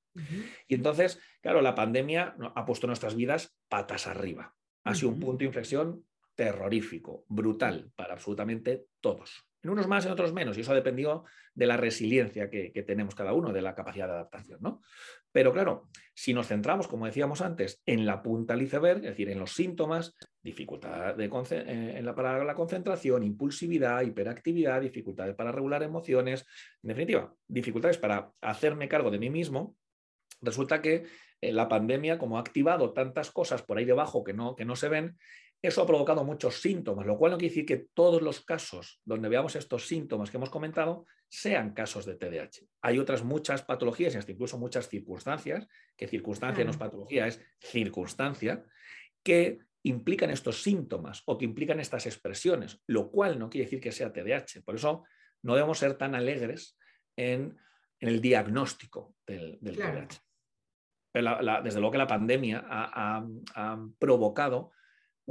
[0.66, 4.55] Y entonces, claro, la pandemia ha puesto nuestras vidas patas arriba.
[4.85, 9.46] Ha sido un punto de inflexión terrorífico, brutal para absolutamente todos.
[9.62, 13.14] En unos más, en otros menos, y eso ha dependido de la resiliencia que, tenemos
[13.14, 14.59] cada uno, de la capacidad de adaptación.
[14.62, 14.81] ¿no?
[15.33, 19.29] Pero claro, si nos centramos, como decíamos antes, en la punta del iceberg, es decir,
[19.29, 25.53] en los síntomas, dificultad de, eh, en la, para la concentración, impulsividad, hiperactividad, dificultades para
[25.53, 26.46] regular emociones,
[26.83, 29.77] en definitiva, dificultades para hacerme cargo de mí mismo,
[30.40, 31.05] resulta que
[31.40, 34.77] eh, la pandemia, como ha activado tantas cosas por ahí debajo que no, que no
[34.77, 35.16] se ven,
[35.62, 39.29] eso ha provocado muchos síntomas, lo cual no quiere decir que todos los casos donde
[39.29, 42.66] veamos estos síntomas que hemos comentado sean casos de TDAH.
[42.83, 47.44] Hay otras muchas patologías y hasta incluso muchas circunstancias, que circunstancia no es patología, es
[47.61, 48.64] circunstancia,
[49.23, 53.92] que implican estos síntomas o que implican estas expresiones, lo cual no quiere decir que
[53.92, 54.62] sea TDAH.
[54.64, 55.05] Por eso
[55.42, 56.79] no debemos ser tan alegres
[57.16, 57.59] en,
[57.99, 60.23] el diagnóstico del, TDAH.
[61.62, 64.73] desde luego que la pandemia ha provocado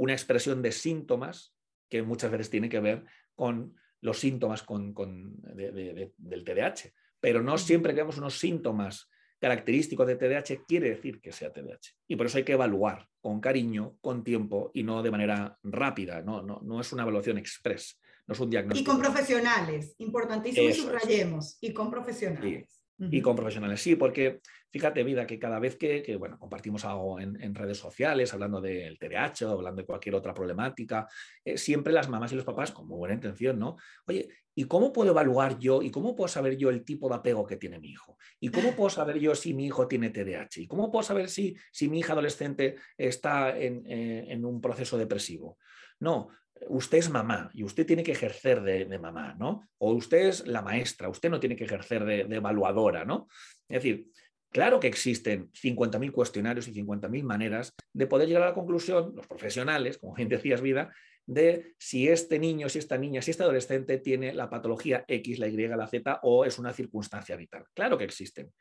[0.00, 1.54] una expresión de síntomas
[1.90, 6.90] que muchas veces tiene que ver con los síntomas con, del TDAH.
[7.20, 11.96] Pero no siempre que vemos unos síntomas característicos de TDAH quiere decir que sea TDAH.
[12.08, 16.22] Y por eso hay que evaluar con cariño, con tiempo y no de manera rápida.
[16.22, 18.90] No, no, no es una evaluación express, no es un diagnóstico.
[18.90, 22.79] Y con profesionales, importantísimo subrayemos, y con profesionales.
[23.10, 27.54] Y con profesionales, sí, porque fíjate, vida, que cada vez que, bueno, compartimos algo en,
[27.54, 31.08] redes sociales, hablando del TDAH o hablando de cualquier otra problemática,
[31.44, 33.76] eh, siempre las mamás y los papás, con muy buena intención, ¿no?
[34.06, 37.46] Oye, ¿y cómo puedo evaluar yo y cómo puedo saber yo el tipo de apego
[37.46, 38.16] que tiene mi hijo?
[38.38, 40.60] ¿Y cómo puedo saber yo si mi hijo tiene TDAH?
[40.60, 44.98] ¿Y cómo puedo saber si, si mi hija adolescente está en, eh, en un proceso
[44.98, 45.58] depresivo?
[45.98, 46.28] No,
[46.68, 49.68] usted es mamá y usted tiene que ejercer de, mamá, ¿no?
[49.78, 53.28] O usted es la maestra, usted no tiene que ejercer de, evaluadora, ¿no?
[53.68, 54.06] Es decir,
[54.50, 59.26] claro que existen 50.000 cuestionarios y 50.000 maneras de poder llegar a la conclusión, los
[59.26, 60.92] profesionales, como bien decías, Vida,
[61.26, 65.48] de si este niño, si esta niña, si este adolescente tiene la patología X, la
[65.48, 67.64] Y, la Z o es una circunstancia vital.
[67.74, 68.52] Claro que existen,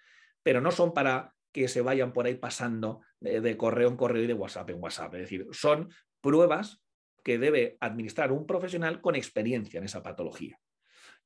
[0.43, 4.27] pero no son para que se vayan por ahí pasando de, correo en correo y
[4.27, 5.15] de WhatsApp en WhatsApp.
[5.15, 5.89] Es decir, son
[6.21, 6.81] pruebas
[7.23, 10.59] que debe administrar un profesional con experiencia en esa patología.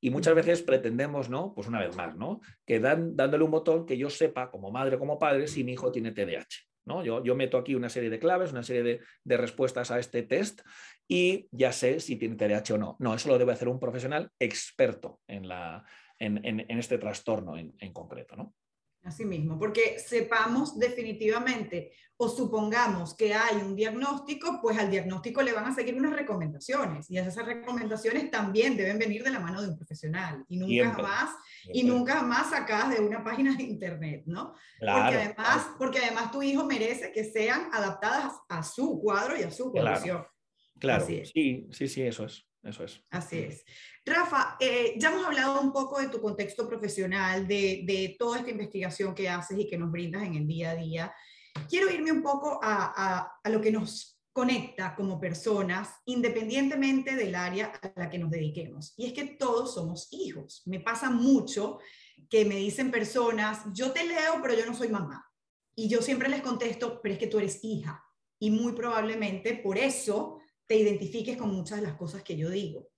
[0.00, 1.54] Y muchas veces pretendemos, ¿no?
[1.54, 2.40] Pues una vez más, ¿no?
[2.66, 5.90] Que dan, dándole un botón que yo sepa, como madre, como padre, si mi hijo
[5.90, 6.46] tiene TDAH.
[6.86, 7.02] ¿no?
[7.02, 10.60] Yo, yo meto aquí una serie de claves, una serie de, respuestas a este test
[11.08, 12.96] y ya sé si tiene TDAH o no.
[12.98, 15.84] No, eso lo debe hacer un profesional experto en, la,
[16.18, 18.54] en, este trastorno en, en concreto, ¿no?
[19.04, 25.52] Así mismo, porque sepamos definitivamente o supongamos que hay un diagnóstico, pues al diagnóstico le
[25.52, 29.68] van a seguir unas recomendaciones y esas recomendaciones también deben venir de la mano de
[29.68, 31.34] un profesional y nunca más
[31.70, 34.54] y nunca más sacadas de una página de internet, ¿no?
[34.78, 39.50] porque, además, porque además tu hijo merece que sean adaptadas a su cuadro y a
[39.50, 40.24] su condición.
[40.78, 41.24] Claro, sí,
[41.70, 42.46] sí, sí, eso es.
[42.64, 43.00] Eso es.
[43.10, 43.64] Así es.
[44.06, 48.50] Rafa, eh, ya hemos hablado un poco de tu contexto profesional, de, de, toda esta
[48.50, 51.14] investigación que haces y que nos brindas en el día a día.
[51.68, 57.34] Quiero irme un poco a, a, a lo que nos conecta como personas, independientemente del
[57.34, 58.94] área a la que nos dediquemos.
[58.96, 60.62] Y es que todos somos hijos.
[60.64, 61.78] Me pasa mucho
[62.28, 65.24] que me dicen personas, yo te leo, pero yo no soy mamá.
[65.76, 68.02] Y yo siempre les contesto, pero es que tú eres hija.
[68.40, 72.90] Y muy probablemente por eso te identifiques con muchas de las cosas que yo digo.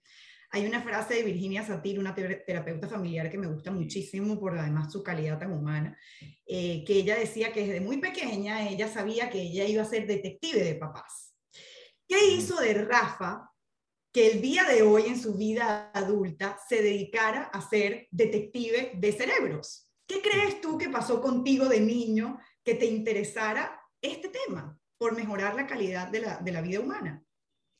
[0.50, 4.92] Hay una frase de Virginia Satir, una terapeuta familiar que me gusta muchísimo por además
[4.92, 5.98] su calidad tan humana,
[6.46, 10.06] eh, que ella decía que desde muy pequeña ella sabía que ella iba a ser
[10.06, 11.34] detective de papás.
[12.08, 13.50] ¿Qué hizo de Rafa
[14.12, 19.12] que el día de hoy en su vida adulta se dedicara a ser detective de
[19.12, 19.90] cerebros?
[20.06, 25.56] ¿Qué crees tú que pasó contigo de niño que te interesara este tema por mejorar
[25.56, 27.25] la calidad de la, de la vida humana?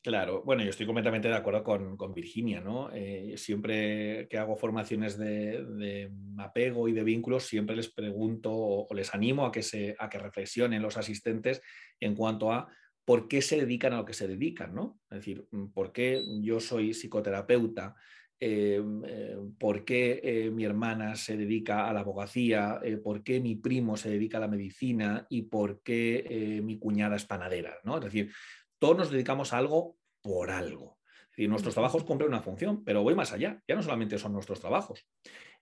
[0.07, 2.89] Claro, bueno, yo estoy completamente de acuerdo con, Virginia, ¿no?
[2.93, 9.13] Eh, siempre que hago formaciones de, apego y de vínculos, siempre les pregunto o, les
[9.13, 11.61] animo a que, se, a que reflexionen los asistentes
[11.99, 12.69] en cuanto a
[13.03, 14.97] por qué se dedican a lo que se dedican, ¿no?
[15.11, 17.93] Es decir, mm, por qué yo soy psicoterapeuta,
[18.39, 23.97] eh, eh, por qué mi hermana se dedica a la abogacía, por qué mi primo
[23.97, 27.97] se dedica a la medicina y por qué mi cuñada es panadera, ¿no?
[27.97, 28.31] Es decir,
[28.79, 30.97] todos nos dedicamos a algo por algo.
[31.35, 33.61] Y nuestros trabajos cumplen una función, pero voy más allá.
[33.67, 35.07] Ya no solamente son nuestros trabajos,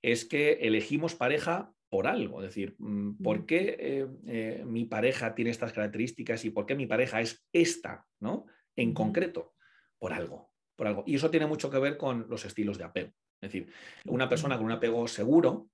[0.02, 2.42] es que elegimos pareja por algo.
[2.42, 6.76] Es decir, mm, ¿por qué eh, eh, mi pareja tiene estas características y por qué
[6.76, 8.46] mi pareja es esta, ¿no?
[8.76, 9.54] En concreto,
[9.98, 11.04] por algo, por algo.
[11.06, 13.12] Y eso tiene mucho que ver con los estilos de apego.
[13.42, 13.72] Es decir,
[14.06, 15.70] una persona con un apego seguro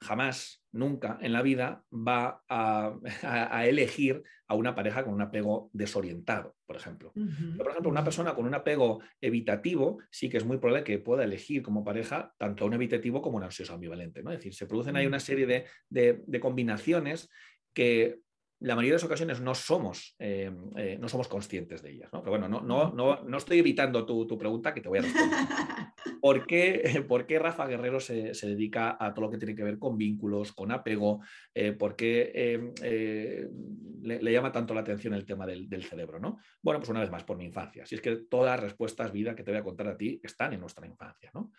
[0.00, 2.94] jamás, nunca en la vida va a,
[3.66, 7.12] elegir a una pareja con un apego desorientado, por ejemplo.
[7.12, 11.24] por ejemplo, una persona con un apego evitativo sí que es muy probable que pueda
[11.24, 14.22] elegir como pareja tanto un evitativo como un ansioso ambivalente.
[14.22, 14.30] ¿no?
[14.30, 17.28] Es decir, se producen ahí una serie de combinaciones
[17.74, 18.20] que
[18.60, 22.10] la mayoría de las ocasiones no somos, eh, eh, no somos conscientes de ellas.
[22.12, 22.20] ¿no?
[22.20, 25.02] Pero bueno, no, no, no, no estoy evitando tu, tu, pregunta que te voy a
[25.02, 25.38] responder.
[26.20, 29.64] ¿Por qué, por qué Rafa Guerrero se, se, dedica a todo lo que tiene que
[29.64, 31.20] ver con vínculos, con apego?
[31.54, 32.70] Eh, ¿Por qué
[34.02, 36.18] le, le, llama tanto la atención el tema del, del, cerebro?
[36.18, 36.38] ¿no?
[36.62, 37.86] Bueno, pues una vez más, por mi infancia.
[37.86, 40.52] Si es que todas las respuestas, vida, que te voy a contar a ti están
[40.52, 41.30] en nuestra infancia.
[41.34, 41.52] ¿no?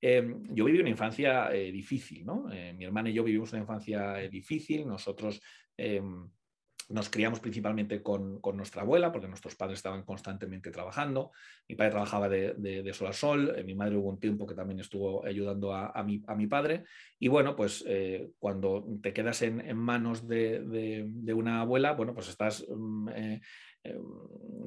[0.00, 2.24] yo viví una infancia difícil.
[2.24, 2.44] ¿no?
[2.76, 4.86] mi hermana y yo vivimos una infancia difícil.
[4.86, 5.40] Nosotros
[5.76, 6.28] em,
[6.88, 11.32] nos criamos principalmente con, nuestra abuela, porque nuestros padres estaban constantemente trabajando.
[11.68, 14.80] Mi padre trabajaba de, sol a sol, eh, mi madre hubo un tiempo que también
[14.80, 16.84] estuvo ayudando a, mi, a mi, padre.
[17.18, 22.64] Y bueno, pues eh, cuando te quedas en, manos de, una abuela, bueno, pues estás
[22.68, 23.40] mm, eh,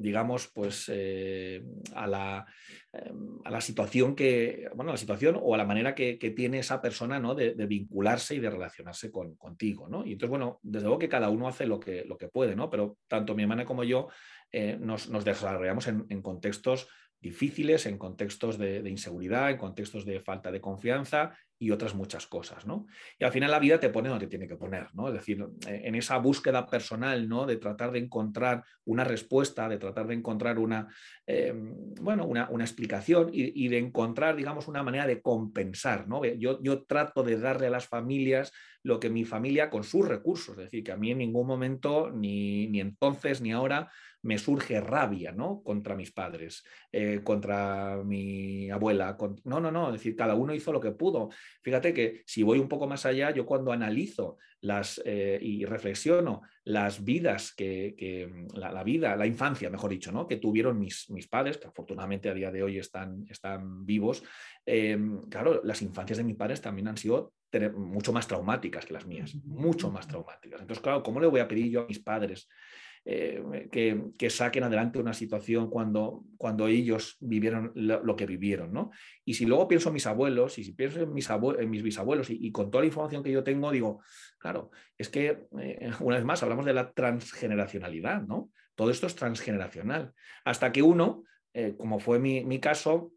[0.00, 1.62] digamos, pues eh,
[1.94, 2.46] a, la,
[2.92, 6.80] em, a, la, situación que, bueno, la situación o a la manera que, tiene esa
[6.80, 7.34] persona ¿no?
[7.34, 10.06] de, vincularse y de relacionarse con, contigo, ¿no?
[10.06, 12.70] Y entonces, bueno, desde luego que cada uno hace lo que, lo que puede, ¿no?
[12.70, 14.08] Pero tanto mi hermana como yo
[14.52, 16.88] eh, nos, desarrollamos en, contextos
[17.20, 22.66] difíciles, en contextos de, inseguridad, en contextos de falta de confianza y otras muchas cosas,
[22.66, 22.86] ¿no?
[23.18, 25.08] Y al final la vida te pone donde tiene que poner, ¿no?
[25.08, 27.44] Es decir, eh, en esa búsqueda personal, ¿no?
[27.44, 30.88] De tratar de encontrar una respuesta, de tratar de encontrar una,
[31.26, 31.52] eh,
[32.00, 36.24] bueno, una, explicación y, de encontrar, digamos, una manera de compensar, ¿no?
[36.24, 40.56] Yo, yo trato de darle a las familias lo que mi familia con sus recursos,
[40.56, 43.90] es decir, que a mí en ningún momento, ni, ni entonces ni ahora,
[44.22, 45.62] me surge rabia, ¿no?
[45.62, 49.16] Contra mis padres, eh, contra mi abuela.
[49.44, 51.30] No, no, no, es decir, cada uno hizo lo que pudo.
[51.62, 56.42] Fíjate que si voy un poco más allá, yo cuando analizo las, eh, y reflexiono
[56.64, 60.28] las vidas que, la, vida, la infancia, mejor dicho, ¿no?
[60.28, 64.22] que tuvieron mis, mis padres, que afortunadamente a día de hoy están, están vivos,
[64.66, 67.32] em, claro, las infancias de mis padres también han sido
[67.74, 70.60] mucho más traumáticas que las mías, mucho más traumáticas.
[70.60, 72.48] Entonces, claro, ¿cómo le voy a pedir yo a mis padres
[73.06, 78.72] eh, que, saquen adelante una situación cuando, cuando ellos vivieron lo, que vivieron.
[78.72, 78.90] ¿no?
[79.24, 81.28] Y si luego pienso en mis abuelos, y si pienso en mis,
[81.66, 84.02] mis bisabuelos, y, con toda la información que yo tengo, digo,
[84.38, 88.50] claro, es que, eh, una vez más, hablamos de la transgeneracionalidad, ¿no?
[88.74, 90.12] Todo esto es transgeneracional.
[90.44, 91.24] Hasta que uno,
[91.54, 93.12] eh, como fue mi, mi caso,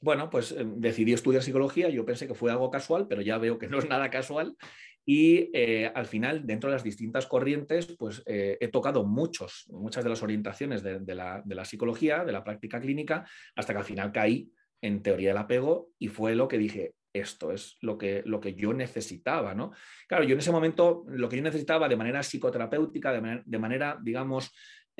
[0.00, 3.68] bueno, pues decidí estudiar psicología, yo pensé que fue algo casual, pero ya veo que
[3.68, 4.56] no es nada casual
[5.04, 10.04] y eh, al final, dentro de las distintas corrientes, pues eh, he tocado muchos, muchas
[10.04, 13.26] de las orientaciones de, la, psicología, de la práctica clínica,
[13.56, 14.50] hasta que al final caí
[14.82, 18.54] en teoría del apego y fue lo que dije, esto es lo que, lo que
[18.54, 19.72] yo necesitaba, ¿no?
[20.06, 23.12] Claro, yo en ese momento lo que yo necesitaba de manera psicoterapéutica,
[23.44, 24.52] de manera, digamos,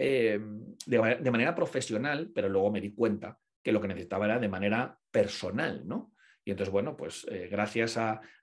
[0.02, 0.40] eh,
[0.86, 4.98] de, manera profesional, pero luego me di cuenta que lo que necesitaba era de manera
[5.10, 6.14] personal, ¿no?
[6.44, 7.98] Y entonces, bueno, pues eh, gracias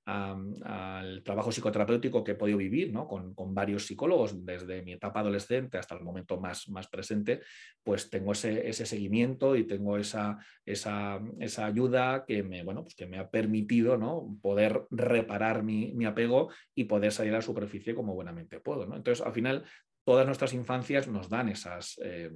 [0.06, 3.08] al trabajo psicoterapéutico que he podido vivir ¿no?
[3.08, 7.42] con, varios psicólogos desde mi etapa adolescente hasta el momento más, más presente,
[7.84, 11.20] pues tengo ese, seguimiento y tengo esa, esa,
[11.66, 14.38] ayuda que me, bueno, pues que me ha permitido ¿no?
[14.42, 18.86] poder reparar mi, apego y poder salir a la superficie como buenamente puedo.
[18.86, 18.96] ¿no?
[18.96, 19.66] Entonces, al final,
[20.06, 22.32] todas nuestras infancias nos dan esas, eh,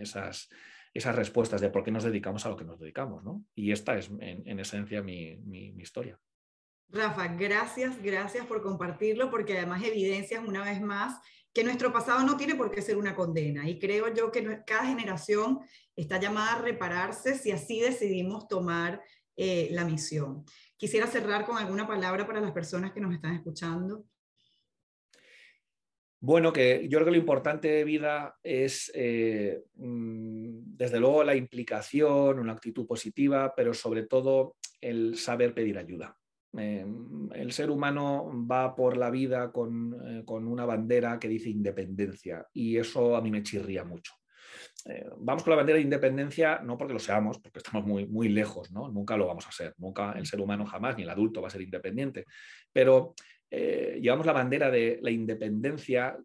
[0.00, 0.48] esas
[0.94, 3.44] esas respuestas de por qué nos dedicamos a lo que nos dedicamos, ¿no?
[3.54, 5.38] Y esta es en, esencia mi,
[5.78, 6.18] historia.
[6.88, 11.18] Rafa, gracias, gracias por compartirlo, porque además evidencias una vez más
[11.54, 13.68] que nuestro pasado no tiene por qué ser una condena.
[13.68, 15.60] Y creo yo que cada generación
[15.96, 19.02] está llamada a repararse si así decidimos tomar
[19.36, 20.44] eh, la misión.
[20.76, 24.04] Quisiera cerrar con alguna palabra para las personas que nos están escuchando.
[26.24, 31.34] Bueno, que yo creo que lo importante de vida es, eh, mm, desde luego, la
[31.34, 36.16] implicación, una actitud positiva, pero sobre todo el saber pedir ayuda.
[36.56, 36.86] Eh,
[37.34, 42.46] el ser humano va por la vida con, eh, con, una bandera que dice independencia
[42.52, 44.12] y eso a mí me chirría mucho.
[45.18, 48.70] vamos con la bandera de independencia no porque lo seamos, porque estamos muy, muy lejos,
[48.70, 48.88] ¿no?
[48.90, 51.50] nunca lo vamos a ser, nunca el ser humano jamás, ni el adulto va a
[51.50, 52.26] ser independiente,
[52.72, 53.14] pero
[53.54, 56.16] eh, llevamos la bandera de la independencia,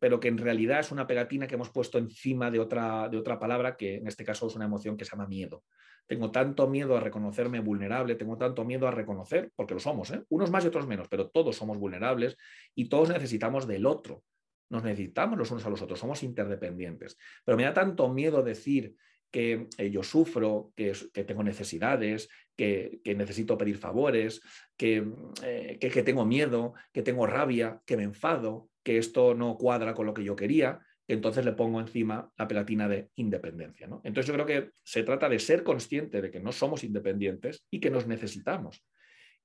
[0.00, 3.38] pero que en realidad es una pegatina que hemos puesto encima de otra, de otra
[3.38, 5.64] palabra, que en este caso es una emoción que se llama miedo.
[6.06, 10.24] Tengo tanto miedo a reconocerme vulnerable, tengo tanto miedo a reconocer, porque lo somos, ¿eh?
[10.30, 12.38] unos más y otros menos, pero todos somos vulnerables
[12.74, 14.24] y todos necesitamos del otro.
[14.70, 17.18] Nos necesitamos los unos a los otros, somos interdependientes.
[17.44, 18.96] Pero me da tanto miedo decir
[19.32, 20.92] que eh, yo sufro, que,
[21.26, 24.40] tengo necesidades, que, necesito pedir favores,
[24.78, 29.94] eh, que, que, tengo miedo, que tengo rabia, que me enfado, que esto no cuadra
[29.94, 33.86] con lo que yo quería, entonces le pongo encima la pegatina de independencia.
[33.86, 34.00] ¿no?
[34.04, 37.80] Entonces yo creo que se trata de ser consciente de que no somos independientes y
[37.80, 38.84] que nos necesitamos.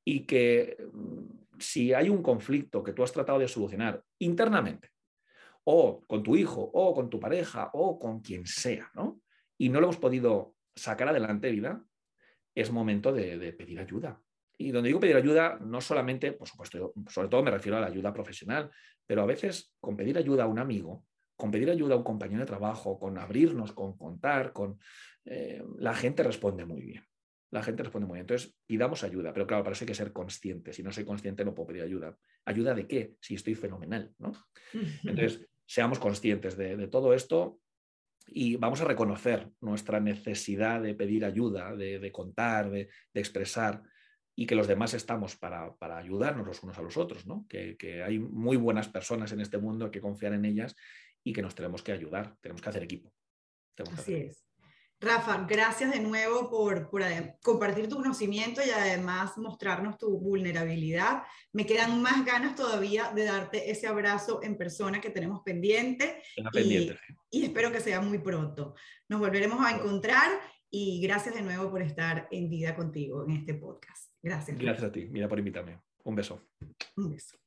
[0.03, 4.89] Y que mm, si hay un conflicto que tú has tratado de solucionar internamente,
[5.63, 9.19] o con tu hijo, o con tu pareja, o con quien sea, ¿no?
[9.57, 11.83] Y no lo hemos podido sacar adelante, vida,
[12.55, 14.21] es momento de, pedir ayuda.
[14.57, 17.87] Y donde digo pedir ayuda, no solamente, por supuesto, sobre todo me refiero a la
[17.87, 18.71] ayuda profesional,
[19.05, 21.05] pero a veces con pedir ayuda a un amigo,
[21.35, 24.79] con pedir ayuda a un compañero de trabajo, con abrirnos, con contar, con
[25.25, 27.03] eh, la gente responde muy bien.
[27.51, 28.23] La gente responde muy bien.
[28.23, 30.73] Entonces, pidamos ayuda, pero claro, para eso hay que ser consciente.
[30.73, 32.17] Si no soy consciente, no puedo pedir ayuda.
[32.45, 33.13] ¿Ayuda de qué?
[33.21, 34.31] Si estoy fenomenal, ¿no?
[34.73, 37.59] Entonces, seamos conscientes de todo esto
[38.27, 43.83] y vamos a reconocer nuestra necesidad de pedir ayuda, de, contar, de, expresar
[44.35, 47.45] y que los demás estamos para, ayudarnos los unos a los otros, ¿no?
[47.47, 50.75] que, hay muy buenas personas en este mundo, hay que confiar en ellas
[51.23, 53.11] y que nos tenemos que ayudar, tenemos que hacer equipo.
[53.93, 54.46] Así es.
[54.99, 56.89] Rafa, gracias de nuevo por,
[57.43, 61.21] compartir tu conocimiento y además mostrarnos tu vulnerabilidad.
[61.53, 66.23] Me quedan más ganas todavía de darte ese abrazo en persona que tenemos pendiente.
[66.51, 66.99] pendiente.
[67.29, 68.73] Y, espero que sea muy pronto.
[69.07, 70.31] Nos volveremos a encontrar
[70.71, 74.11] y gracias de nuevo por estar en vida contigo en este podcast.
[74.23, 74.57] Gracias.
[74.57, 75.79] Gracias a ti, mira por invitarme.
[76.05, 76.41] Un beso.
[76.95, 77.37] Un beso.